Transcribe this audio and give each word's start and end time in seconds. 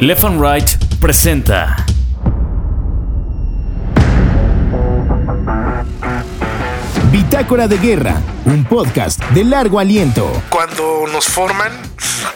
Left 0.00 0.24
and 0.24 0.38
Right 0.38 0.68
presenta. 1.00 1.74
Bitácora 7.10 7.66
de 7.66 7.78
Guerra, 7.78 8.20
un 8.44 8.66
podcast 8.66 9.18
de 9.30 9.44
largo 9.44 9.78
aliento. 9.80 10.30
Cuando 10.50 11.06
nos 11.10 11.24
forman, 11.26 11.72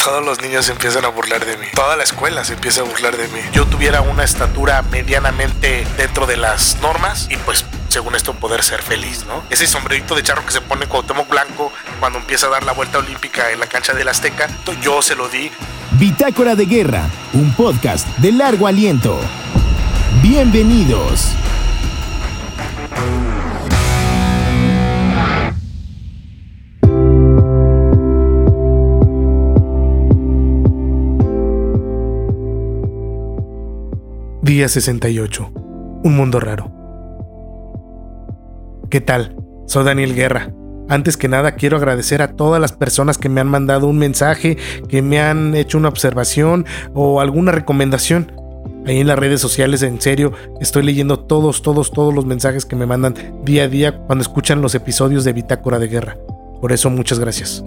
todos 0.02 0.24
los 0.24 0.40
niños 0.40 0.64
se 0.64 0.72
empiezan 0.72 1.04
a 1.04 1.08
burlar 1.08 1.44
de 1.44 1.58
mí. 1.58 1.66
Toda 1.74 1.96
la 1.96 2.04
escuela 2.04 2.44
se 2.44 2.54
empieza 2.54 2.80
a 2.80 2.84
burlar 2.84 3.18
de 3.18 3.28
mí. 3.28 3.40
Yo 3.52 3.66
tuviera 3.66 4.00
una 4.00 4.24
estatura 4.24 4.80
medianamente 4.90 5.86
dentro 5.98 6.26
de 6.26 6.38
las 6.38 6.78
normas 6.80 7.28
y 7.30 7.36
pues 7.36 7.66
según 7.90 8.14
esto 8.14 8.32
poder 8.34 8.62
ser 8.62 8.82
feliz, 8.82 9.24
¿no? 9.26 9.42
Ese 9.50 9.66
sombrerito 9.66 10.14
de 10.14 10.22
charro 10.22 10.46
que 10.46 10.52
se 10.52 10.60
pone 10.60 10.86
Cuauhtémoc 10.86 11.28
Blanco 11.28 11.72
cuando 11.98 12.18
empieza 12.18 12.46
a 12.46 12.50
dar 12.50 12.62
la 12.62 12.72
vuelta 12.72 12.98
olímpica 12.98 13.50
en 13.50 13.60
la 13.60 13.66
cancha 13.66 13.92
del 13.92 14.08
Azteca, 14.08 14.48
yo 14.80 15.02
se 15.02 15.16
lo 15.16 15.28
di. 15.28 15.50
Bitácora 15.98 16.54
de 16.54 16.66
Guerra, 16.66 17.10
un 17.32 17.52
podcast 17.54 18.06
de 18.18 18.32
largo 18.32 18.66
aliento. 18.66 19.20
Bienvenidos. 20.22 21.32
Día 34.42 34.68
68. 34.68 35.52
Un 36.02 36.16
mundo 36.16 36.40
raro. 36.40 36.79
¿Qué 38.90 39.00
tal? 39.00 39.36
Soy 39.66 39.84
Daniel 39.84 40.16
Guerra. 40.16 40.52
Antes 40.88 41.16
que 41.16 41.28
nada 41.28 41.52
quiero 41.52 41.76
agradecer 41.76 42.22
a 42.22 42.32
todas 42.34 42.60
las 42.60 42.72
personas 42.72 43.18
que 43.18 43.28
me 43.28 43.40
han 43.40 43.46
mandado 43.46 43.86
un 43.86 43.98
mensaje, 43.98 44.58
que 44.88 45.00
me 45.00 45.20
han 45.20 45.54
hecho 45.54 45.78
una 45.78 45.88
observación 45.88 46.66
o 46.92 47.20
alguna 47.20 47.52
recomendación. 47.52 48.32
Ahí 48.86 48.98
en 48.98 49.06
las 49.06 49.16
redes 49.16 49.40
sociales, 49.40 49.82
en 49.82 50.00
serio, 50.00 50.32
estoy 50.60 50.82
leyendo 50.82 51.20
todos, 51.20 51.62
todos, 51.62 51.92
todos 51.92 52.12
los 52.12 52.26
mensajes 52.26 52.66
que 52.66 52.74
me 52.74 52.84
mandan 52.84 53.14
día 53.44 53.62
a 53.62 53.68
día 53.68 53.96
cuando 53.96 54.22
escuchan 54.22 54.60
los 54.60 54.74
episodios 54.74 55.22
de 55.22 55.34
Bitácora 55.34 55.78
de 55.78 55.86
Guerra. 55.86 56.16
Por 56.60 56.72
eso 56.72 56.90
muchas 56.90 57.20
gracias. 57.20 57.64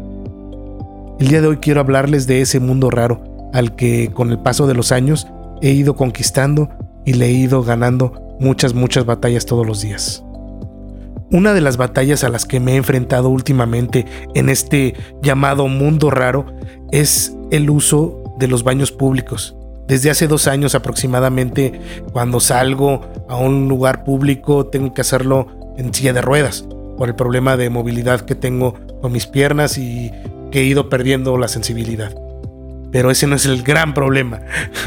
El 1.22 1.30
día 1.30 1.40
de 1.40 1.48
hoy 1.48 1.58
quiero 1.58 1.80
hablarles 1.80 2.28
de 2.28 2.42
ese 2.42 2.60
mundo 2.60 2.90
raro 2.90 3.24
al 3.54 3.78
que 3.78 4.12
con 4.14 4.30
el 4.30 4.40
paso 4.40 4.68
de 4.68 4.74
los 4.74 4.92
años 4.92 5.28
he 5.62 5.72
ido 5.72 5.96
conquistando 5.96 6.70
y 7.06 7.14
le 7.14 7.28
he 7.28 7.32
ido 7.32 7.64
ganando 7.64 8.36
muchas, 8.42 8.74
muchas 8.74 9.06
batallas 9.06 9.46
todos 9.46 9.66
los 9.66 9.80
días. 9.80 10.26
Una 11.34 11.56
de 11.56 11.62
las 11.62 11.78
batallas 11.78 12.24
a 12.24 12.30
las 12.30 12.46
que 12.46 12.60
me 12.60 12.74
he 12.74 12.76
enfrentado 12.76 13.28
últimamente 13.30 14.06
en 14.36 14.50
este 14.50 14.94
llamado 15.24 15.68
mundo 15.68 16.12
raro 16.12 16.46
es 16.92 17.36
el 17.50 17.72
uso 17.72 18.36
de 18.38 18.48
los 18.48 18.64
baños 18.64 18.92
públicos. 18.92 19.58
Desde 19.88 20.12
hace 20.12 20.28
dos 20.28 20.48
años 20.48 20.76
aproximadamente, 20.76 21.82
cuando 22.12 22.40
salgo 22.40 23.02
a 23.28 23.38
un 23.38 23.68
lugar 23.68 24.04
público, 24.04 24.68
tengo 24.68 24.94
que 24.94 25.02
hacerlo 25.02 25.48
en 25.76 25.92
silla 25.92 26.14
de 26.14 26.22
ruedas, 26.22 26.68
por 27.00 27.10
el 27.10 27.16
problema 27.16 27.58
de 27.58 27.72
movilidad 27.72 28.22
que 28.22 28.36
tengo 28.36 28.76
con 29.02 29.12
mis 29.12 29.26
piernas 29.26 29.80
y 29.80 30.12
que 30.52 30.60
he 30.60 30.66
ido 30.66 30.88
perdiendo 30.88 31.40
la 31.40 31.48
sensibilidad. 31.48 32.14
Pero 32.92 33.10
ese 33.10 33.26
no 33.26 33.36
es 33.38 33.48
el 33.48 33.64
gran 33.64 33.96
problema. 33.96 34.42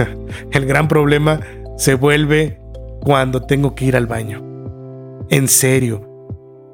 el 0.53 0.65
gran 0.65 0.87
problema 0.87 1.41
se 1.77 1.95
vuelve 1.95 2.61
cuando 3.01 3.43
tengo 3.43 3.75
que 3.75 3.87
ir 3.87 3.97
al 3.97 4.07
baño. 4.07 4.45
En 5.29 5.49
serio, 5.49 6.16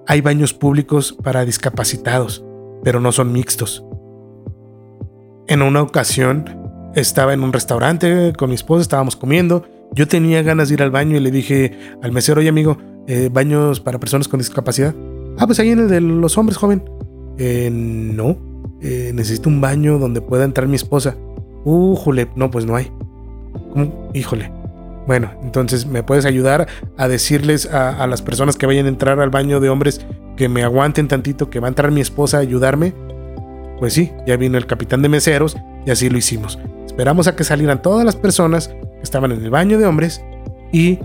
hay 0.07 0.21
baños 0.21 0.55
públicos 0.55 1.17
para 1.23 1.45
discapacitados, 1.45 2.45
pero 2.83 3.01
no 3.01 3.13
son 3.13 3.33
mixtos. 3.33 3.85
En 5.49 5.63
una 5.63 5.83
ocasión 5.83 6.45
estaba 6.95 7.33
en 7.35 7.43
un 7.43 7.53
restaurante 7.53 8.33
con 8.37 8.51
mi 8.51 8.55
esposa, 8.55 8.83
estábamos 8.83 9.17
comiendo, 9.17 9.65
yo 9.95 10.09
tenía 10.09 10.43
ganas 10.43 10.69
de 10.69 10.75
ir 10.75 10.83
al 10.83 10.91
baño 10.91 11.17
y 11.17 11.21
le 11.21 11.31
dije 11.31 11.79
al 12.03 12.13
mesero, 12.13 12.41
oye 12.41 12.49
amigo, 12.49 12.79
eh, 13.07 13.29
baños 13.33 13.81
para 13.81 13.99
personas 13.99 14.29
con 14.29 14.39
discapacidad. 14.39 14.95
Ah, 15.39 15.47
pues 15.47 15.59
ahí 15.61 15.71
en 15.71 15.81
el 15.81 15.89
de 15.89 16.01
los 16.01 16.39
hombres, 16.39 16.57
joven. 16.57 16.85
Eh, 17.39 17.71
no, 17.73 18.37
eh, 18.81 19.13
necesito 19.15 19.49
un 19.49 19.61
baño 19.61 19.99
donde 19.99 20.21
pueda 20.21 20.45
entrar 20.45 20.69
mi 20.69 20.77
esposa. 20.77 21.17
Újole, 21.65 22.29
no, 22.37 22.51
pues 22.51 22.67
no 22.67 22.77
hay. 22.77 22.91
¿Cómo? 23.73 24.11
Híjole. 24.15 24.62
Bueno, 25.07 25.33
entonces 25.43 25.87
me 25.87 26.03
puedes 26.03 26.25
ayudar 26.25 26.69
a 26.97 27.09
decirles 27.09 27.67
a, 27.67 28.07
las 28.07 28.23
personas 28.23 28.57
que 28.57 28.67
vayan 28.67 28.87
a 28.87 28.89
entrar 28.89 29.19
al 29.21 29.31
baño 29.31 29.61
de 29.61 29.69
hombres 29.69 30.05
que 30.37 30.49
me 30.49 30.63
aguanten 30.63 31.09
tantito, 31.09 31.51
que 31.51 31.61
va 31.61 31.69
a 31.69 31.71
entrar 31.71 31.91
mi 31.91 32.01
esposa 32.01 32.39
a 32.39 32.41
ayudarme. 32.41 32.95
Pues 33.79 33.95
sí, 33.95 34.13
ya 34.27 34.37
vino 34.37 34.59
el 34.59 34.67
capitán 34.67 35.03
de 35.03 35.09
meseros 35.09 35.57
y 35.85 35.91
así 35.91 36.09
lo 36.09 36.19
hicimos. 36.19 36.59
Esperamos 36.87 37.27
a 37.27 37.35
que 37.35 37.43
salieran 37.43 37.83
todas 37.83 38.05
las 38.05 38.15
personas 38.15 38.69
que 38.69 39.03
estaban 39.03 39.33
en 39.33 39.43
el 39.43 39.51
baño 39.51 39.79
de 39.79 39.87
hombres 39.87 40.23
y 40.73 41.01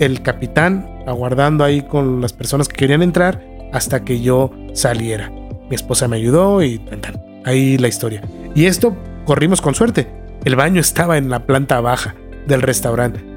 el 0.00 0.22
capitán 0.22 0.88
aguardando 1.06 1.62
ahí 1.62 1.82
con 1.82 2.20
las 2.20 2.32
personas 2.32 2.68
que 2.68 2.76
querían 2.76 3.02
entrar 3.02 3.44
hasta 3.72 4.04
que 4.04 4.20
yo 4.20 4.50
saliera. 4.72 5.30
Mi 5.68 5.74
esposa 5.74 6.08
me 6.08 6.16
ayudó 6.16 6.62
y 6.62 6.80
ahí 7.44 7.76
la 7.76 7.88
historia. 7.88 8.22
Y 8.54 8.66
esto 8.66 8.96
corrimos 9.26 9.60
con 9.60 9.74
suerte. 9.74 10.08
El 10.44 10.56
baño 10.56 10.80
estaba 10.80 11.18
en 11.18 11.28
la 11.28 11.46
planta 11.46 11.80
baja 11.80 12.14
del 12.46 12.62
restaurante. 12.62 13.31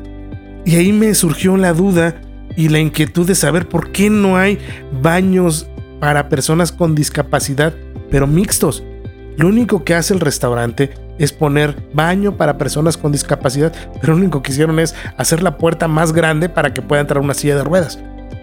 Y 0.66 0.76
ahí 0.78 0.92
me 0.92 1.14
surgió 1.14 1.56
la 1.58 1.74
duda 1.74 2.16
y 2.56 2.70
la 2.70 2.80
inquietud 2.80 3.28
de 3.28 3.36
saber 3.36 3.70
por 3.70 3.92
qué 3.92 4.09
no 4.09 4.36
hay 4.36 4.58
baños 5.02 5.68
para 6.00 6.28
personas 6.28 6.72
con 6.72 6.96
discapacidad, 6.96 7.74
pero 8.09 8.26
mixtos. 8.26 8.84
Lo 9.38 9.48
único 9.48 9.84
que 9.84 9.94
hace 9.94 10.16
el 10.16 10.22
restaurante 10.22 10.92
es 11.20 11.31
poner 11.31 11.76
baño 11.94 12.36
para 12.36 12.58
personas 12.58 12.98
con 12.98 13.12
discapacidad, 13.12 13.74
pero 14.02 14.14
lo 14.14 14.20
único 14.20 14.42
que 14.42 14.52
hicieron 14.52 14.80
es 14.80 14.96
hacer 15.18 15.44
la 15.44 15.58
puerta 15.58 15.88
más 15.88 16.14
grande 16.14 16.50
para 16.50 16.74
que 16.74 16.82
pueda 16.82 17.02
entrar 17.02 17.22
una 17.22 17.36
silla 17.36 17.58
de 17.58 17.64
ruedas. 17.64 18.00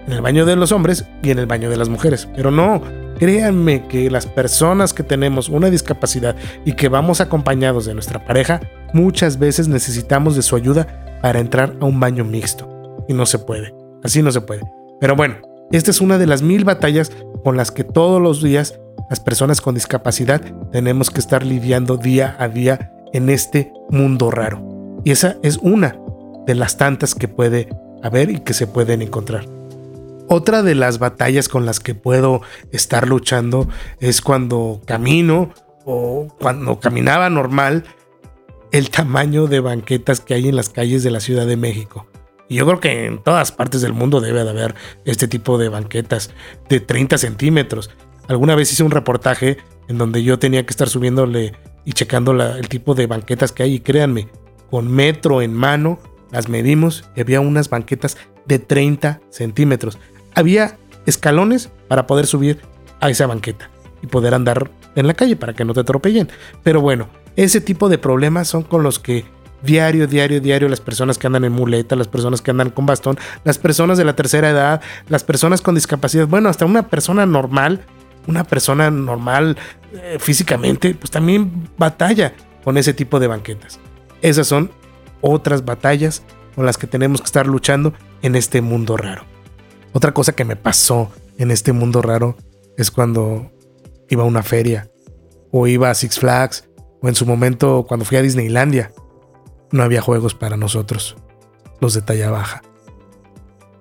En 0.06 0.12
el 0.12 0.20
baño 0.20 0.46
de 0.46 0.56
los 0.56 0.70
hombres 0.70 1.04
y 1.22 1.30
en 1.30 1.38
el 1.38 1.46
baño 1.46 1.70
de 1.70 1.76
las 1.76 1.88
mujeres. 1.88 2.28
Pero 2.36 2.50
no, 2.50 2.82
créanme 3.18 3.86
que 3.88 4.10
las 4.10 4.26
personas 4.26 4.92
que 4.92 5.02
tenemos 5.02 5.48
una 5.48 5.70
discapacidad 5.70 6.36
y 6.64 6.74
que 6.74 6.88
vamos 6.88 7.20
acompañados 7.20 7.84
de 7.84 7.94
nuestra 7.94 8.24
pareja, 8.24 8.60
muchas 8.92 9.38
veces 9.38 9.66
necesitamos 9.66 10.36
de 10.36 10.42
su 10.42 10.56
ayuda 10.56 11.02
para 11.22 11.40
entrar 11.40 11.76
a 11.80 11.86
un 11.86 11.98
baño 11.98 12.24
mixto. 12.24 12.68
Y 13.08 13.14
no 13.14 13.24
se 13.24 13.38
puede. 13.38 13.74
Así 14.02 14.20
no 14.20 14.30
se 14.30 14.42
puede. 14.42 14.62
Pero 15.00 15.16
bueno, 15.16 15.36
esta 15.70 15.90
es 15.90 16.02
una 16.02 16.18
de 16.18 16.26
las 16.26 16.42
mil 16.42 16.64
batallas 16.64 17.10
con 17.42 17.56
las 17.56 17.70
que 17.70 17.84
todos 17.84 18.20
los 18.20 18.42
días 18.42 18.78
las 19.08 19.20
personas 19.20 19.60
con 19.60 19.74
discapacidad 19.74 20.40
tenemos 20.70 21.10
que 21.10 21.20
estar 21.20 21.44
lidiando 21.44 21.96
día 21.96 22.36
a 22.38 22.48
día 22.48 22.92
en 23.12 23.28
este 23.30 23.72
mundo 23.90 24.30
raro. 24.30 24.62
Y 25.04 25.10
esa 25.10 25.36
es 25.42 25.58
una 25.58 25.98
de 26.46 26.54
las 26.54 26.76
tantas 26.76 27.14
que 27.14 27.28
puede 27.28 27.68
haber 28.02 28.30
y 28.30 28.40
que 28.40 28.54
se 28.54 28.66
pueden 28.66 29.02
encontrar. 29.02 29.44
Otra 30.28 30.62
de 30.62 30.74
las 30.74 30.98
batallas 30.98 31.48
con 31.48 31.66
las 31.66 31.78
que 31.78 31.94
puedo 31.94 32.40
estar 32.70 33.06
luchando 33.06 33.68
es 34.00 34.22
cuando 34.22 34.80
camino 34.86 35.50
o 35.84 36.28
cuando 36.40 36.80
caminaba 36.80 37.28
normal, 37.28 37.84
el 38.72 38.90
tamaño 38.90 39.46
de 39.46 39.60
banquetas 39.60 40.20
que 40.20 40.34
hay 40.34 40.48
en 40.48 40.56
las 40.56 40.68
calles 40.68 41.02
de 41.02 41.10
la 41.10 41.20
Ciudad 41.20 41.46
de 41.46 41.56
México. 41.56 42.06
Y 42.48 42.56
yo 42.56 42.66
creo 42.66 42.80
que 42.80 43.06
en 43.06 43.22
todas 43.22 43.52
partes 43.52 43.80
del 43.80 43.92
mundo 43.92 44.20
debe 44.20 44.44
de 44.44 44.50
haber 44.50 44.74
este 45.04 45.28
tipo 45.28 45.56
de 45.58 45.68
banquetas 45.68 46.30
de 46.68 46.80
30 46.80 47.18
centímetros. 47.18 47.90
Alguna 48.28 48.54
vez 48.54 48.72
hice 48.72 48.82
un 48.82 48.90
reportaje 48.90 49.58
en 49.88 49.98
donde 49.98 50.22
yo 50.22 50.38
tenía 50.38 50.64
que 50.66 50.70
estar 50.70 50.88
subiéndole 50.88 51.52
y 51.84 51.92
checando 51.92 52.32
el 52.32 52.68
tipo 52.68 52.94
de 52.94 53.06
banquetas 53.06 53.52
que 53.52 53.62
hay. 53.62 53.74
Y 53.74 53.80
créanme, 53.80 54.28
con 54.70 54.90
metro 54.90 55.42
en 55.42 55.54
mano 55.54 55.98
las 56.30 56.48
medimos 56.48 57.04
y 57.14 57.20
había 57.20 57.40
unas 57.40 57.68
banquetas 57.68 58.16
de 58.46 58.58
30 58.58 59.20
centímetros 59.30 59.98
había 60.34 60.78
escalones 61.06 61.70
para 61.88 62.06
poder 62.06 62.26
subir 62.26 62.60
a 63.00 63.10
esa 63.10 63.26
banqueta 63.26 63.70
y 64.02 64.06
poder 64.06 64.34
andar 64.34 64.70
en 64.94 65.06
la 65.06 65.14
calle 65.14 65.36
para 65.36 65.54
que 65.54 65.64
no 65.64 65.74
te 65.74 65.80
atropellen. 65.80 66.28
Pero 66.62 66.80
bueno, 66.80 67.08
ese 67.36 67.60
tipo 67.60 67.88
de 67.88 67.98
problemas 67.98 68.48
son 68.48 68.62
con 68.62 68.82
los 68.82 68.98
que 68.98 69.24
diario, 69.62 70.06
diario, 70.06 70.40
diario 70.40 70.68
las 70.68 70.80
personas 70.80 71.18
que 71.18 71.26
andan 71.26 71.44
en 71.44 71.52
muleta, 71.52 71.96
las 71.96 72.08
personas 72.08 72.42
que 72.42 72.50
andan 72.50 72.70
con 72.70 72.86
bastón, 72.86 73.18
las 73.44 73.58
personas 73.58 73.98
de 73.98 74.04
la 74.04 74.14
tercera 74.14 74.50
edad, 74.50 74.80
las 75.08 75.24
personas 75.24 75.62
con 75.62 75.74
discapacidad, 75.74 76.26
bueno, 76.26 76.48
hasta 76.48 76.66
una 76.66 76.88
persona 76.88 77.26
normal, 77.26 77.84
una 78.26 78.44
persona 78.44 78.90
normal 78.90 79.56
eh, 79.92 80.16
físicamente, 80.18 80.94
pues 80.94 81.10
también 81.10 81.68
batalla 81.76 82.34
con 82.64 82.76
ese 82.76 82.92
tipo 82.94 83.20
de 83.20 83.28
banquetas. 83.28 83.78
Esas 84.20 84.46
son 84.46 84.70
otras 85.20 85.64
batallas 85.64 86.22
con 86.54 86.66
las 86.66 86.76
que 86.76 86.86
tenemos 86.86 87.20
que 87.20 87.26
estar 87.26 87.46
luchando 87.46 87.94
en 88.22 88.36
este 88.36 88.60
mundo 88.60 88.96
raro. 88.96 89.24
Otra 89.92 90.12
cosa 90.12 90.32
que 90.32 90.44
me 90.44 90.56
pasó 90.56 91.10
en 91.38 91.50
este 91.50 91.72
mundo 91.72 92.02
raro 92.02 92.36
es 92.76 92.90
cuando 92.90 93.50
iba 94.08 94.22
a 94.22 94.26
una 94.26 94.42
feria 94.42 94.90
o 95.50 95.66
iba 95.66 95.90
a 95.90 95.94
Six 95.94 96.18
Flags 96.18 96.68
o 97.02 97.08
en 97.08 97.14
su 97.14 97.26
momento 97.26 97.84
cuando 97.86 98.06
fui 98.06 98.16
a 98.16 98.22
Disneylandia. 98.22 98.92
No 99.70 99.82
había 99.82 100.00
juegos 100.00 100.34
para 100.34 100.56
nosotros, 100.56 101.16
los 101.80 101.94
de 101.94 102.02
talla 102.02 102.30
baja. 102.30 102.62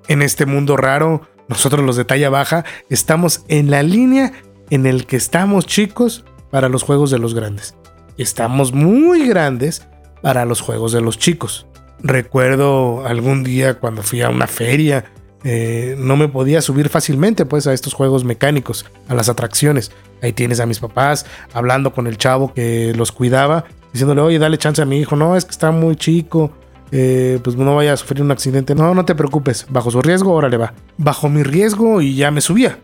En 0.07 0.21
este 0.21 0.45
mundo 0.45 0.75
raro, 0.75 1.21
nosotros 1.47 1.85
los 1.85 1.95
de 1.95 2.05
talla 2.05 2.29
baja 2.29 2.65
estamos 2.89 3.43
en 3.47 3.69
la 3.69 3.83
línea 3.83 4.33
en 4.69 4.85
el 4.85 5.05
que 5.05 5.17
estamos 5.17 5.65
chicos 5.65 6.25
para 6.49 6.69
los 6.69 6.83
juegos 6.83 7.11
de 7.11 7.19
los 7.19 7.33
grandes. 7.33 7.75
Estamos 8.17 8.73
muy 8.73 9.27
grandes 9.27 9.87
para 10.21 10.45
los 10.45 10.61
juegos 10.61 10.91
de 10.91 11.01
los 11.01 11.17
chicos. 11.17 11.67
Recuerdo 12.03 13.05
algún 13.05 13.43
día 13.43 13.75
cuando 13.75 14.01
fui 14.01 14.21
a 14.21 14.29
una 14.29 14.47
feria, 14.47 15.05
eh, 15.43 15.95
no 15.97 16.17
me 16.17 16.27
podía 16.27 16.61
subir 16.61 16.89
fácilmente 16.89 17.45
pues 17.45 17.67
a 17.67 17.73
estos 17.73 17.93
juegos 17.93 18.23
mecánicos, 18.23 18.85
a 19.07 19.15
las 19.15 19.29
atracciones. 19.29 19.91
Ahí 20.21 20.33
tienes 20.33 20.59
a 20.59 20.65
mis 20.65 20.79
papás 20.79 21.25
hablando 21.53 21.93
con 21.93 22.07
el 22.07 22.17
chavo 22.17 22.53
que 22.53 22.93
los 22.95 23.11
cuidaba, 23.11 23.65
diciéndole, 23.91 24.21
oye, 24.21 24.39
dale 24.39 24.57
chance 24.57 24.81
a 24.81 24.85
mi 24.85 24.99
hijo, 24.99 25.15
no, 25.15 25.35
es 25.35 25.45
que 25.45 25.51
está 25.51 25.71
muy 25.71 25.95
chico, 25.95 26.51
eh, 26.91 27.39
pues 27.43 27.55
no 27.55 27.75
vaya 27.75 27.93
a 27.93 27.97
sufrir 27.97 28.21
un 28.21 28.31
accidente. 28.31 28.75
No, 28.75 28.93
no 28.93 29.05
te 29.05 29.15
preocupes, 29.15 29.65
bajo 29.69 29.89
su 29.89 30.01
riesgo, 30.01 30.33
órale 30.33 30.57
va. 30.57 30.73
Bajo 30.97 31.29
mi 31.29 31.43
riesgo 31.43 32.01
y 32.01 32.15
ya 32.15 32.31
me 32.31 32.41
subía. 32.41 32.79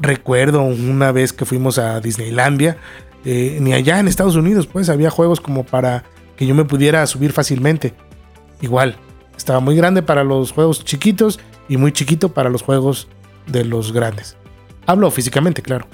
Recuerdo 0.00 0.62
una 0.62 1.12
vez 1.12 1.32
que 1.32 1.44
fuimos 1.44 1.78
a 1.78 2.00
Disneylandia, 2.00 2.78
eh, 3.24 3.58
ni 3.60 3.72
allá 3.72 4.00
en 4.00 4.08
Estados 4.08 4.34
Unidos, 4.34 4.66
pues 4.66 4.88
había 4.88 5.10
juegos 5.10 5.40
como 5.40 5.64
para 5.64 6.02
que 6.36 6.46
yo 6.46 6.54
me 6.54 6.64
pudiera 6.64 7.06
subir 7.06 7.32
fácilmente. 7.32 7.94
Igual, 8.60 8.96
estaba 9.36 9.60
muy 9.60 9.76
grande 9.76 10.02
para 10.02 10.24
los 10.24 10.50
juegos 10.50 10.84
chiquitos 10.84 11.38
y 11.68 11.76
muy 11.76 11.92
chiquito 11.92 12.30
para 12.30 12.50
los 12.50 12.62
juegos 12.62 13.08
de 13.46 13.64
los 13.64 13.92
grandes. 13.92 14.36
Hablo 14.86 15.10
físicamente, 15.10 15.62
claro. 15.62 15.86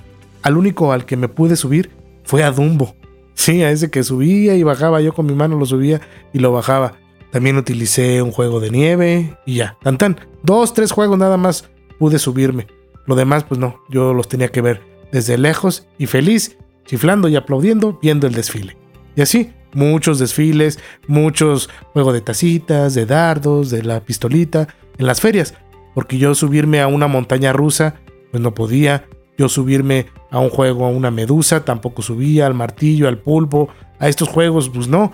Al 0.43 0.57
único 0.57 0.93
al 0.93 1.05
que 1.05 1.17
me 1.17 1.29
pude 1.29 1.57
subir 1.57 1.91
fue 2.25 2.43
a 2.43 2.51
Dumbo. 2.51 2.95
Sí, 3.39 3.63
a 3.63 3.71
ese 3.71 3.89
que 3.89 4.03
subía 4.03 4.57
y 4.57 4.65
bajaba, 4.65 5.01
yo 5.01 5.15
con 5.15 5.25
mi 5.25 5.33
mano 5.33 5.57
lo 5.57 5.65
subía 5.65 6.01
y 6.33 6.41
lo 6.41 6.51
bajaba. 6.51 6.95
También 7.31 7.57
utilicé 7.57 8.21
un 8.21 8.33
juego 8.33 8.59
de 8.59 8.71
nieve 8.71 9.39
y 9.47 9.55
ya, 9.55 9.79
tan 9.81 9.97
tan. 9.97 10.17
Dos, 10.43 10.75
tres 10.75 10.91
juegos 10.91 11.19
nada 11.19 11.37
más 11.37 11.71
pude 12.01 12.19
subirme. 12.19 12.67
Lo 13.07 13.15
demás, 13.15 13.45
pues 13.45 13.61
no, 13.61 13.81
yo 13.89 14.13
los 14.13 14.27
tenía 14.27 14.49
que 14.49 14.61
ver 14.61 14.83
desde 15.13 15.39
lejos 15.39 15.87
y 15.99 16.07
feliz, 16.07 16.59
chiflando 16.85 17.29
y 17.29 17.37
aplaudiendo, 17.37 17.99
viendo 18.03 18.27
el 18.27 18.35
desfile. 18.35 18.77
Y 19.15 19.23
así, 19.23 19.53
muchos 19.73 20.19
desfiles, 20.19 20.79
muchos 21.07 21.69
juegos 21.93 22.15
de 22.15 22.21
tacitas, 22.21 22.95
de 22.95 23.07
dardos, 23.07 23.71
de 23.71 23.83
la 23.83 24.01
pistolita, 24.01 24.69
en 24.99 25.07
las 25.07 25.21
ferias, 25.21 25.55
porque 25.95 26.19
yo 26.19 26.35
subirme 26.35 26.81
a 26.81 26.87
una 26.87 27.07
montaña 27.07 27.53
rusa, 27.53 27.97
pues 28.31 28.43
no 28.43 28.55
podía, 28.55 29.07
yo 29.37 29.49
subirme 29.49 30.07
a 30.31 30.39
un 30.39 30.51
juego, 30.51 30.87
a 30.87 30.91
una 30.91 31.11
medusa, 31.11 31.65
tampoco 31.65 32.03
subía, 32.03 32.47
al 32.47 32.55
martillo, 32.55 33.09
al 33.09 33.19
pulpo, 33.19 33.69
a 33.99 34.09
estos 34.09 34.29
juegos, 34.29 34.69
pues 34.69 34.89
no, 34.89 35.13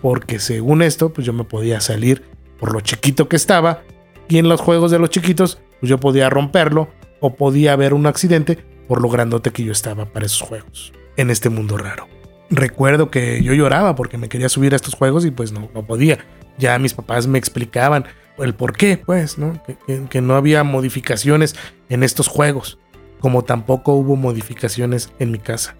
porque 0.00 0.38
según 0.38 0.82
esto, 0.82 1.12
pues 1.12 1.26
yo 1.26 1.32
me 1.32 1.44
podía 1.44 1.80
salir 1.80 2.22
por 2.58 2.72
lo 2.72 2.80
chiquito 2.80 3.28
que 3.28 3.36
estaba, 3.36 3.82
y 4.28 4.38
en 4.38 4.48
los 4.48 4.60
juegos 4.60 4.90
de 4.90 4.98
los 4.98 5.10
chiquitos, 5.10 5.60
pues 5.80 5.90
yo 5.90 5.98
podía 5.98 6.30
romperlo, 6.30 6.88
o 7.20 7.34
podía 7.34 7.72
haber 7.72 7.94
un 7.94 8.06
accidente 8.06 8.58
por 8.88 9.00
lo 9.00 9.08
grandote 9.08 9.52
que 9.52 9.64
yo 9.64 9.72
estaba 9.72 10.06
para 10.06 10.26
esos 10.26 10.42
juegos, 10.42 10.92
en 11.16 11.30
este 11.30 11.48
mundo 11.48 11.78
raro. 11.78 12.11
Recuerdo 12.54 13.10
que 13.10 13.42
yo 13.42 13.54
lloraba 13.54 13.94
porque 13.94 14.18
me 14.18 14.28
quería 14.28 14.50
subir 14.50 14.74
a 14.74 14.76
estos 14.76 14.94
juegos 14.94 15.24
y 15.24 15.30
pues 15.30 15.52
no, 15.52 15.70
no 15.74 15.86
podía. 15.86 16.18
Ya 16.58 16.78
mis 16.78 16.92
papás 16.92 17.26
me 17.26 17.38
explicaban, 17.38 18.04
el 18.36 18.54
por 18.54 18.76
qué, 18.76 18.98
pues, 18.98 19.38
¿no? 19.38 19.58
Que, 19.86 20.20
no 20.20 20.34
había 20.34 20.62
modificaciones 20.62 21.56
en 21.88 22.02
estos 22.02 22.28
juegos, 22.28 22.78
como 23.20 23.42
tampoco 23.42 23.94
hubo 23.94 24.16
modificaciones 24.16 25.10
en 25.18 25.30
mi 25.30 25.38
casa. 25.38 25.76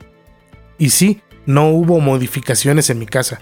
Y 0.78 0.90
sí, 0.90 1.20
no 1.44 1.68
hubo 1.68 2.00
modificaciones 2.00 2.88
en 2.88 2.98
mi 2.98 3.06
casa. 3.06 3.40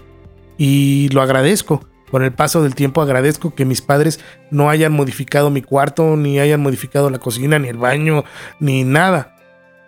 Y 0.57 1.07
lo 1.13 1.21
agradezco. 1.21 1.87
Con 2.11 2.23
el 2.23 2.33
paso 2.33 2.61
del 2.61 2.75
tiempo 2.75 3.01
agradezco 3.01 3.55
que 3.55 3.63
mis 3.63 3.81
padres 3.81 4.19
no 4.49 4.69
hayan 4.69 4.91
modificado 4.91 5.49
mi 5.49 5.61
cuarto, 5.61 6.17
ni 6.17 6.41
hayan 6.41 6.61
modificado 6.61 7.09
la 7.09 7.19
cocina, 7.19 7.57
ni 7.57 7.69
el 7.69 7.77
baño, 7.77 8.25
ni 8.59 8.83
nada. 8.83 9.37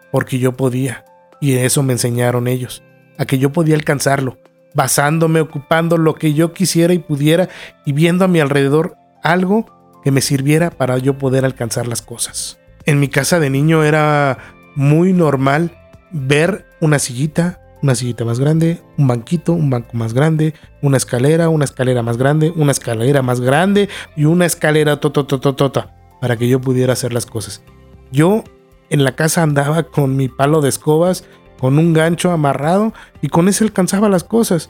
Porque 0.10 0.40
yo 0.40 0.54
podía. 0.54 1.04
Y 1.42 1.56
eso 1.58 1.84
me 1.84 1.92
enseñaron 1.92 2.48
ellos. 2.48 2.82
A 3.18 3.26
que 3.26 3.38
yo 3.38 3.52
podía 3.52 3.76
alcanzarlo. 3.76 4.38
Basándome, 4.74 5.40
ocupando 5.40 5.98
lo 5.98 6.16
que 6.16 6.34
yo 6.34 6.54
quisiera 6.54 6.94
y 6.94 7.00
pudiera 7.00 7.50
y 7.86 7.94
viendo 7.94 8.26
a 8.26 8.28
mi 8.28 8.40
alrededor 8.40 8.96
algo 9.22 9.66
que 10.04 10.12
me 10.12 10.22
sirviera 10.22 10.70
para 10.72 10.98
yo 10.98 11.18
poder 11.18 11.46
alcanzar 11.46 11.88
las 11.88 12.02
cosas. 12.02 12.60
En 12.86 13.00
mi 13.00 13.08
casa 13.08 13.40
de 13.40 13.50
niño 13.50 13.84
era 13.84 14.38
muy 14.76 15.14
normal 15.14 15.72
ver 16.12 16.66
una 16.82 17.00
sillita, 17.00 17.62
una 17.82 17.96
sillita 17.96 18.26
más 18.26 18.40
grande, 18.40 18.82
un 18.98 19.08
banquito, 19.08 19.54
un 19.54 19.70
banco 19.70 19.92
más 19.94 20.14
grande, 20.14 20.54
una 20.82 20.98
escalera, 20.98 21.50
una 21.50 21.66
escalera 21.66 22.02
más 22.02 22.18
grande, 22.18 22.52
una 22.56 22.72
escalera 22.72 23.22
más 23.22 23.42
grande 23.42 23.90
y 24.16 24.26
una 24.26 24.46
escalera 24.46 25.00
tota 25.00 25.96
para 26.20 26.38
que 26.38 26.48
yo 26.48 26.60
pudiera 26.62 26.94
hacer 26.94 27.14
las 27.14 27.26
cosas. 27.26 27.64
Yo 28.12 28.44
en 28.90 29.04
la 29.04 29.16
casa 29.16 29.44
andaba 29.44 29.84
con 29.84 30.16
mi 30.16 30.30
palo 30.30 30.62
de 30.62 30.70
escobas, 30.70 31.26
con 31.64 31.80
un 31.80 31.94
gancho 31.94 32.30
amarrado 32.30 32.94
y 33.22 33.30
con 33.30 33.48
ese 33.48 33.64
alcanzaba 33.64 34.10
las 34.10 34.26
cosas. 34.26 34.70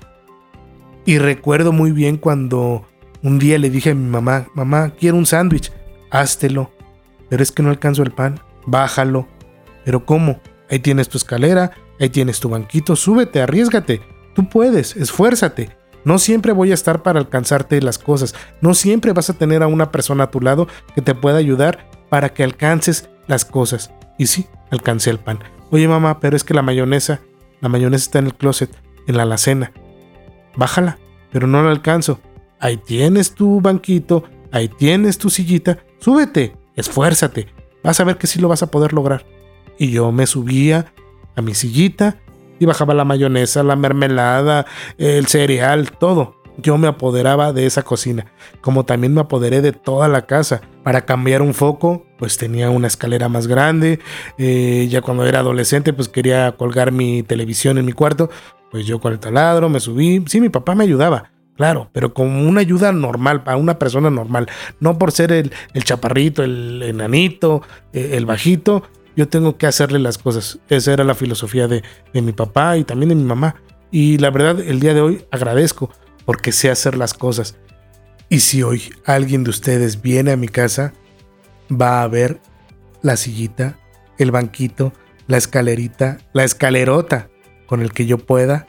Y 1.07 1.17
recuerdo 1.17 1.71
muy 1.71 1.91
bien 1.91 2.17
cuando 2.17 2.85
un 3.23 3.39
día 3.39 3.57
le 3.57 3.71
dije 3.71 3.89
a 3.89 3.95
mi 3.95 4.07
mamá, 4.07 4.45
mamá, 4.53 4.91
quiero 4.91 5.17
un 5.17 5.25
sándwich, 5.25 5.71
háztelo. 6.11 6.69
Pero 7.31 7.41
es 7.41 7.51
que 7.51 7.63
no 7.63 7.71
alcanzo 7.71 8.03
el 8.03 8.11
pan, 8.11 8.39
bájalo. 8.67 9.27
Pero 9.83 10.05
¿cómo? 10.05 10.39
Ahí 10.69 10.77
tienes 10.77 11.09
tu 11.09 11.17
escalera, 11.17 11.71
ahí 11.99 12.09
tienes 12.09 12.39
tu 12.39 12.49
banquito, 12.49 12.95
súbete, 12.95 13.41
arriesgate. 13.41 14.03
Tú 14.35 14.47
puedes, 14.47 14.95
esfuérzate. 14.95 15.75
No 16.05 16.19
siempre 16.19 16.51
voy 16.51 16.69
a 16.69 16.75
estar 16.75 17.01
para 17.01 17.17
alcanzarte 17.17 17.81
las 17.81 17.97
cosas. 17.97 18.35
No 18.61 18.75
siempre 18.75 19.13
vas 19.13 19.31
a 19.31 19.33
tener 19.33 19.63
a 19.63 19.67
una 19.67 19.91
persona 19.91 20.25
a 20.25 20.29
tu 20.29 20.41
lado 20.41 20.67
que 20.93 21.01
te 21.01 21.15
pueda 21.15 21.39
ayudar 21.39 21.89
para 22.09 22.35
que 22.35 22.43
alcances 22.43 23.09
las 23.25 23.45
cosas. 23.45 23.89
Y 24.19 24.27
sí, 24.27 24.45
alcancé 24.69 25.09
el 25.09 25.17
pan. 25.17 25.39
Oye 25.73 25.89
mamá, 25.89 26.21
pero 26.21 26.37
es 26.37 26.45
que 26.45 26.53
la 26.53 26.61
mayonesa, 26.61 27.19
la 27.59 27.67
mayonesa 27.67 28.05
está 28.05 28.19
en 28.19 28.27
el 28.27 28.35
closet, 28.35 28.69
en 29.07 29.17
la 29.17 29.23
alacena. 29.23 29.73
Bájala, 30.55 30.99
pero 31.31 31.47
no 31.47 31.61
la 31.61 31.71
alcanzo 31.71 32.21
ahí 32.63 32.77
tienes 32.77 33.35
tu 33.35 33.59
banquito, 33.59 34.23
ahí 34.53 34.69
tienes 34.69 35.17
tu 35.17 35.29
sillita, 35.29 35.79
súbete, 35.99 36.55
esfuérzate, 36.77 37.47
vas 37.83 37.99
a 37.99 38.05
ver 38.05 38.17
que 38.17 38.25
sí 38.25 38.39
lo 38.39 38.47
vas 38.47 38.63
a 38.63 38.71
poder 38.71 38.93
lograr. 38.93 39.25
Y 39.77 39.91
yo 39.91 40.13
me 40.13 40.25
subía 40.27 40.93
a 41.35 41.41
mi 41.41 41.55
sillita 41.55 42.21
y 42.59 42.65
bajaba 42.65 42.93
la 42.93 43.03
mayonesa, 43.03 43.63
la 43.63 43.75
mermelada, 43.75 44.65
el 44.97 45.27
cereal, 45.27 45.91
todo. 45.91 46.41
Yo 46.57 46.77
me 46.77 46.87
apoderaba 46.87 47.51
de 47.51 47.65
esa 47.65 47.81
cocina, 47.81 48.25
como 48.61 48.85
también 48.85 49.13
me 49.13 49.21
apoderé 49.21 49.61
de 49.61 49.71
toda 49.71 50.07
la 50.07 50.25
casa. 50.25 50.61
Para 50.83 51.05
cambiar 51.05 51.41
un 51.41 51.53
foco, 51.53 52.05
pues 52.17 52.37
tenía 52.37 52.69
una 52.69 52.87
escalera 52.87 53.29
más 53.29 53.47
grande. 53.47 53.99
Eh, 54.37 54.87
ya 54.89 55.01
cuando 55.01 55.25
era 55.25 55.39
adolescente, 55.39 55.93
pues 55.93 56.09
quería 56.09 56.51
colgar 56.53 56.91
mi 56.91 57.23
televisión 57.23 57.77
en 57.77 57.85
mi 57.85 57.93
cuarto. 57.93 58.29
Pues 58.69 58.85
yo 58.85 58.99
con 58.99 59.13
el 59.13 59.19
taladro 59.19 59.69
me 59.69 59.79
subí. 59.79 60.23
Sí, 60.27 60.39
mi 60.41 60.49
papá 60.49 60.75
me 60.75 60.83
ayudaba, 60.83 61.31
Claro, 61.55 61.89
pero 61.93 62.13
como 62.13 62.47
una 62.47 62.61
ayuda 62.61 62.91
normal, 62.91 63.43
para 63.43 63.57
una 63.57 63.77
persona 63.77 64.09
normal. 64.09 64.47
No 64.79 64.97
por 64.97 65.11
ser 65.11 65.31
el, 65.31 65.51
chaparrito, 65.83 66.43
el 66.43 66.81
enanito, 66.81 67.61
e, 67.93 68.17
el 68.17 68.25
bajito, 68.25 68.83
yo 69.15 69.27
tengo 69.27 69.57
que 69.57 69.67
hacerle 69.67 69.99
las 69.99 70.17
cosas. 70.17 70.59
Esa 70.69 70.93
era 70.93 71.03
la 71.03 71.13
filosofía 71.13 71.67
de, 71.67 71.83
de 72.11 72.21
mi 72.21 72.31
papá 72.31 72.77
y 72.77 72.83
también 72.83 73.09
de 73.09 73.15
mi 73.15 73.23
mamá. 73.23 73.55
Y 73.91 74.17
la 74.17 74.31
verdad, 74.31 74.59
el 74.59 74.79
día 74.79 74.95
de 74.95 75.01
hoy 75.01 75.25
agradezco 75.29 75.91
porque 76.25 76.51
sé 76.51 76.69
hacer 76.69 76.97
las 76.97 77.13
cosas. 77.13 77.55
Y 78.29 78.39
si 78.39 78.63
hoy 78.63 78.93
alguien 79.05 79.43
de 79.43 79.49
ustedes 79.49 80.01
viene 80.01 80.31
a 80.31 80.37
mi 80.37 80.47
casa, 80.47 80.93
va 81.69 82.01
a 82.01 82.07
ver 82.07 82.39
la 83.01 83.17
sillita, 83.17 83.77
el 84.17 84.31
banquito, 84.31 84.93
la 85.27 85.37
escalerita, 85.37 86.17
la 86.33 86.43
escalerota 86.43 87.29
con 87.67 87.81
el 87.81 87.91
que 87.91 88.05
yo 88.05 88.17
pueda 88.17 88.67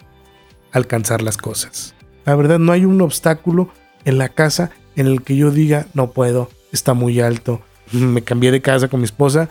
alcanzar 0.73 1.23
las 1.23 1.37
cosas. 1.37 1.95
La 2.25 2.35
verdad, 2.37 2.59
no 2.59 2.73
hay 2.73 2.85
un 2.85 3.01
obstáculo 3.01 3.69
en 4.05 4.19
la 4.19 4.29
casa 4.29 4.71
en 4.97 5.07
el 5.07 5.23
que 5.23 5.37
yo 5.37 5.51
diga, 5.51 5.87
no 5.95 6.11
puedo, 6.11 6.51
está 6.73 6.95
muy 6.95 7.21
alto. 7.21 7.61
Me 7.93 8.23
cambié 8.23 8.51
de 8.51 8.63
casa 8.63 8.89
con 8.89 9.01
mi 9.01 9.05
esposa, 9.05 9.49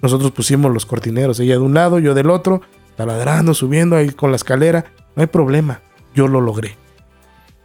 nosotros 0.00 0.32
pusimos 0.32 0.72
los 0.72 0.86
cortineros, 0.86 1.38
ella 1.40 1.54
de 1.54 1.60
un 1.60 1.74
lado, 1.74 1.98
yo 1.98 2.14
del 2.14 2.30
otro, 2.30 2.62
taladrando, 2.96 3.54
subiendo 3.54 3.96
ahí 3.96 4.10
con 4.10 4.30
la 4.30 4.36
escalera, 4.36 4.86
no 5.14 5.22
hay 5.22 5.28
problema, 5.28 5.80
yo 6.14 6.26
lo 6.26 6.40
logré. 6.40 6.76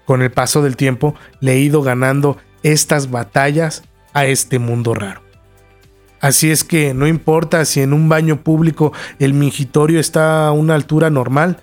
Con 0.08 0.22
el 0.24 0.32
paso 0.32 0.64
del 0.64 0.78
tiempo 0.78 1.14
le 1.42 1.54
he 1.54 1.60
ido 1.60 1.84
ganando 1.84 2.38
estas 2.64 3.12
batallas 3.12 3.84
a 4.14 4.26
este 4.26 4.58
mundo 4.58 4.96
raro. 4.96 5.22
Así 6.22 6.50
es 6.50 6.64
que 6.64 6.94
no 6.94 7.08
importa 7.08 7.66
si 7.66 7.82
en 7.82 7.94
un 7.94 8.10
baño 8.10 8.42
público 8.42 8.94
el 9.20 9.34
mingitorio 9.34 10.00
está 10.00 10.48
a 10.48 10.52
una 10.54 10.76
altura 10.76 11.10
normal, 11.10 11.58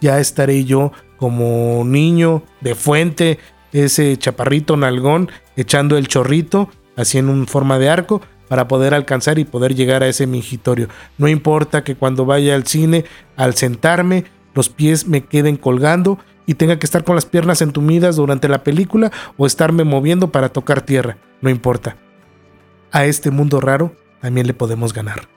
ya 0.00 0.20
estaré 0.20 0.64
yo 0.64 0.92
como 1.16 1.82
niño 1.84 2.44
de 2.60 2.74
fuente, 2.74 3.38
ese 3.72 4.16
chaparrito 4.18 4.76
nalgón 4.76 5.30
echando 5.56 5.96
el 5.96 6.06
chorrito, 6.06 6.68
así 6.96 7.18
en 7.18 7.30
un 7.30 7.46
forma 7.46 7.78
de 7.78 7.88
arco, 7.88 8.20
para 8.48 8.68
poder 8.68 8.94
alcanzar 8.94 9.38
y 9.38 9.44
poder 9.44 9.74
llegar 9.74 10.02
a 10.02 10.08
ese 10.08 10.26
mingitorio. 10.26 10.88
No 11.18 11.28
importa 11.28 11.82
que 11.82 11.96
cuando 11.96 12.26
vaya 12.26 12.54
al 12.54 12.66
cine, 12.66 13.06
al 13.36 13.54
sentarme, 13.54 14.24
los 14.54 14.68
pies 14.68 15.08
me 15.08 15.22
queden 15.22 15.56
colgando 15.56 16.18
y 16.46 16.54
tenga 16.54 16.78
que 16.78 16.86
estar 16.86 17.04
con 17.04 17.16
las 17.16 17.26
piernas 17.26 17.60
entumidas 17.60 18.16
durante 18.16 18.48
la 18.48 18.62
película 18.62 19.10
o 19.36 19.46
estarme 19.46 19.84
moviendo 19.84 20.30
para 20.30 20.48
tocar 20.48 20.80
tierra. 20.80 21.18
No 21.40 21.50
importa. 21.50 21.96
A 22.92 23.04
este 23.04 23.30
mundo 23.30 23.60
raro 23.60 23.94
también 24.20 24.46
le 24.46 24.54
podemos 24.54 24.92
ganar. 24.92 25.28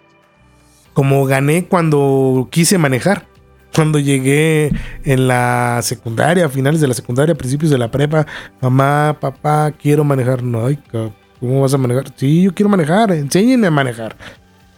Como 0.93 1.25
gané 1.25 1.65
cuando 1.65 2.47
quise 2.51 2.77
manejar 2.77 3.27
Cuando 3.75 3.99
llegué 3.99 4.71
en 5.03 5.27
la 5.27 5.79
secundaria, 5.83 6.45
a 6.45 6.49
finales 6.49 6.81
de 6.81 6.87
la 6.87 6.95
secundaria, 6.95 7.35
principios 7.35 7.69
de 7.71 7.77
la 7.77 7.91
prepa, 7.91 8.25
mamá, 8.61 9.17
papá, 9.19 9.71
quiero 9.71 10.03
manejar. 10.03 10.41
No, 10.41 10.65
ay, 10.65 10.79
¿cómo 11.39 11.61
vas 11.61 11.73
a 11.73 11.77
manejar? 11.77 12.11
Sí, 12.15 12.41
yo 12.41 12.53
quiero 12.53 12.69
manejar, 12.69 13.11
enséñenme 13.11 13.67
a 13.67 13.71
manejar. 13.71 14.17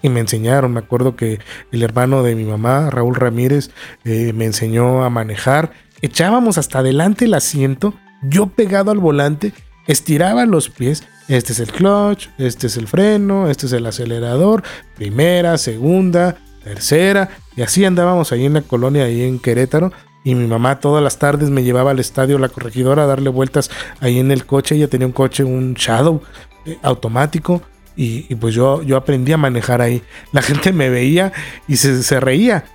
Y 0.01 0.09
me 0.09 0.19
enseñaron, 0.19 0.73
me 0.73 0.79
acuerdo 0.79 1.15
que 1.15 1.39
el 1.71 1.83
hermano 1.83 2.21
de 2.21 2.35
mi 2.35 2.43
mamá, 2.43 2.89
Raúl 2.89 3.15
Ramírez, 3.15 3.71
eh, 4.03 4.33
me 4.33 4.45
enseñó 4.45 5.03
a 5.03 5.09
manejar. 5.09 5.71
Echábamos 6.01 6.57
hasta 6.57 6.79
adelante 6.79 7.25
el 7.25 7.33
asiento, 7.35 7.93
yo 8.23 8.47
pegado 8.47 8.91
al 8.91 8.97
volante, 8.97 9.53
estiraba 9.85 10.45
los 10.45 10.69
pies. 10.69 11.03
Este 11.27 11.53
es 11.53 11.59
el 11.59 11.71
clutch, 11.71 12.27
este 12.39 12.67
es 12.67 12.77
el 12.77 12.87
freno, 12.87 13.49
este 13.49 13.67
es 13.67 13.73
el 13.73 13.85
acelerador, 13.85 14.63
primera, 14.95 15.57
segunda, 15.59 16.37
tercera. 16.63 17.29
Y 17.55 17.61
así 17.61 17.85
andábamos 17.85 18.31
ahí 18.31 18.45
en 18.45 18.53
la 18.53 18.61
colonia, 18.61 19.03
ahí 19.03 19.21
en 19.21 19.39
Querétaro. 19.39 19.91
Y 20.23 20.35
mi 20.35 20.47
mamá 20.47 20.79
todas 20.79 21.03
las 21.03 21.19
tardes 21.19 21.49
me 21.49 21.63
llevaba 21.63 21.91
al 21.91 21.99
estadio 21.99 22.37
La 22.37 22.49
Corregidora 22.49 23.03
a 23.03 23.07
darle 23.07 23.29
vueltas 23.29 23.69
ahí 23.99 24.19
en 24.19 24.31
el 24.31 24.45
coche. 24.45 24.75
Ella 24.75 24.87
tenía 24.87 25.07
un 25.07 25.13
coche, 25.13 25.43
un 25.43 25.75
Shadow 25.75 26.21
eh, 26.65 26.77
automático. 26.81 27.61
Y, 27.95 28.33
pues 28.35 28.55
yo, 28.55 28.81
yo 28.81 28.97
aprendí 28.97 29.31
a 29.33 29.37
manejar 29.37 29.81
ahí. 29.81 30.01
La 30.31 30.41
gente 30.41 30.73
me 30.73 30.89
veía 30.89 31.31
y 31.67 31.77
se, 31.77 32.01
se 32.01 32.19
reía. 32.19 32.65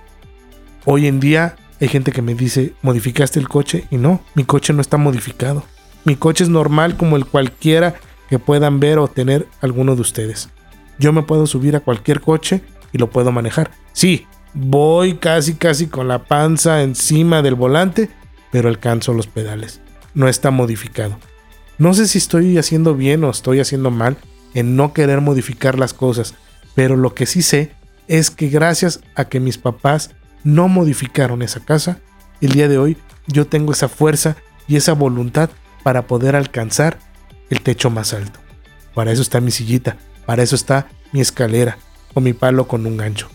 Hoy 0.85 1.07
en 1.07 1.19
día 1.19 1.57
hay 1.79 1.87
gente 1.87 2.11
que 2.11 2.21
me 2.21 2.35
dice, 2.35 2.73
modificaste 2.81 3.39
el 3.39 3.47
coche. 3.47 3.85
Y 3.91 3.97
no, 3.97 4.21
mi 4.35 4.43
coche 4.43 4.73
no 4.73 4.81
está 4.81 4.97
modificado. 4.97 5.63
Mi 6.05 6.15
coche 6.15 6.43
es 6.43 6.49
normal 6.49 6.97
como 6.97 7.15
el 7.17 7.25
cualquiera 7.25 7.95
que 8.29 8.39
puedan 8.39 8.79
ver 8.79 8.99
o 8.99 9.07
tener 9.07 9.47
alguno 9.61 9.95
de 9.95 10.01
ustedes. 10.01 10.49
Yo 10.99 11.13
me 11.13 11.23
puedo 11.23 11.45
subir 11.45 11.75
a 11.75 11.81
cualquier 11.81 12.21
coche 12.21 12.61
y 12.91 12.97
lo 12.97 13.09
puedo 13.09 13.31
manejar. 13.31 13.71
Sí, 13.93 14.25
voy 14.53 15.15
casi 15.15 15.55
casi 15.55 15.87
con 15.87 16.07
la 16.07 16.25
panza 16.25 16.81
encima 16.81 17.41
del 17.41 17.55
volante, 17.55 18.09
pero 18.51 18.69
alcanzo 18.69 19.13
los 19.13 19.27
pedales. 19.27 19.81
No 20.13 20.27
está 20.27 20.49
modificado. 20.49 21.19
No 21.77 21.93
sé 21.93 22.07
si 22.07 22.17
estoy 22.17 22.57
haciendo 22.57 22.95
bien 22.95 23.23
o 23.23 23.29
estoy 23.29 23.59
haciendo 23.59 23.91
mal 23.91 24.17
en 24.55 24.75
no 24.75 24.93
querer 24.93 25.21
modificar 25.21 25.77
las 25.77 25.93
cosas, 25.93 26.33
pero 26.73 26.95
lo 26.95 27.13
que 27.13 27.27
sí 27.27 27.43
sé 27.43 27.71
es 28.07 28.31
que 28.31 28.47
gracias 28.47 29.01
a 29.15 29.25
que 29.25 29.39
mis 29.39 29.57
papás 29.57 30.11
no 30.47 30.69
modificaron 30.69 31.41
esa 31.41 31.59
casa, 31.59 31.99
el 32.39 32.53
día 32.53 32.69
de 32.69 32.77
hoy 32.77 32.95
yo 33.27 33.47
tengo 33.47 33.73
esa 33.73 33.89
fuerza 33.89 34.37
y 34.65 34.77
esa 34.77 34.93
voluntad 34.93 35.49
para 35.83 36.07
poder 36.07 36.37
alcanzar 36.37 36.99
el 37.49 37.59
techo 37.59 37.89
más 37.89 38.13
alto. 38.13 38.39
Para 38.95 39.11
eso 39.11 39.21
está 39.21 39.41
mi 39.41 39.51
sillita, 39.51 39.97
para 40.25 40.43
eso 40.43 40.55
está 40.55 40.87
mi 41.11 41.19
escalera 41.19 41.77
o 42.13 42.21
mi 42.21 42.31
palo 42.31 42.65
con 42.65 42.85
un 42.85 42.95
gancho, 42.95 43.27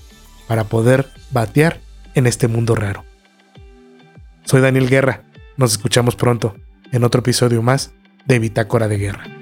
para 0.48 0.64
poder 0.64 1.06
batear 1.30 1.80
en 2.14 2.26
este 2.26 2.48
mundo 2.48 2.74
raro. 2.74 3.04
Soy 4.44 4.62
Daniel 4.62 4.88
Guerra, 4.88 5.20
nos 5.58 5.72
escuchamos 5.72 6.16
pronto 6.16 6.56
en 6.92 7.04
otro 7.04 7.18
episodio 7.18 7.60
más 7.60 7.92
de 8.24 8.38
Bitácora 8.38 8.88
de 8.88 8.96
Guerra. 8.96 9.41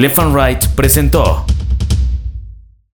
Left 0.00 0.16
and 0.16 0.34
Right 0.34 0.66
presentó 0.74 1.44